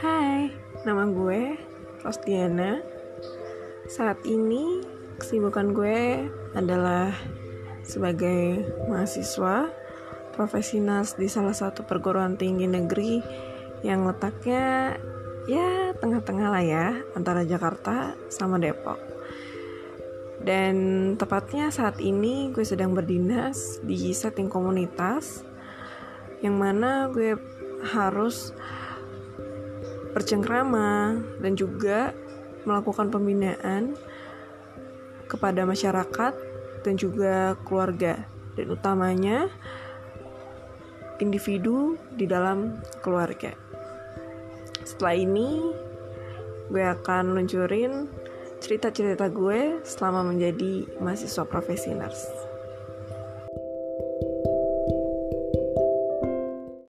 [0.00, 0.48] Hai,
[0.88, 1.60] nama gue
[2.00, 2.80] Rostiana.
[3.84, 4.80] Saat ini
[5.20, 6.24] kesibukan gue
[6.56, 7.12] adalah
[7.84, 9.68] sebagai mahasiswa
[10.32, 13.20] profesional di salah satu perguruan tinggi negeri
[13.84, 14.96] yang letaknya
[15.44, 18.96] ya tengah-tengah lah ya antara Jakarta sama Depok.
[20.40, 25.44] Dan tepatnya saat ini gue sedang berdinas di setting komunitas
[26.40, 27.36] yang mana gue
[27.84, 28.56] harus
[30.12, 32.14] bercengkrama dan juga
[32.66, 33.94] melakukan pembinaan
[35.30, 36.34] kepada masyarakat
[36.82, 38.26] dan juga keluarga
[38.58, 39.46] dan utamanya
[41.22, 43.54] individu di dalam keluarga.
[44.82, 45.48] Setelah ini
[46.72, 48.08] gue akan luncurin
[48.60, 52.12] cerita-cerita gue selama menjadi mahasiswa profesional.